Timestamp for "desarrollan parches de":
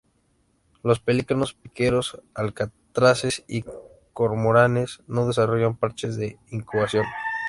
5.27-6.39